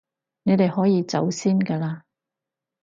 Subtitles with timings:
[0.41, 2.01] 你哋可以走先㗎喇